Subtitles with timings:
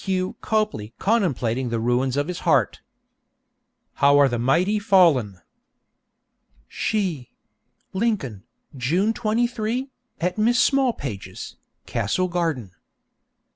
[0.03, 0.35] Q.
[0.41, 2.81] Copley contemplating the ruins of his heart.
[3.93, 5.39] 'How are the mighty fallen!'
[6.67, 7.35] She
[7.93, 8.41] Lincoln,
[8.75, 12.71] June 23, At Miss Smallpage's, Castle Garden.